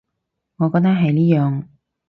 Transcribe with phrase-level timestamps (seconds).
[0.57, 1.63] 我覺得係呢樣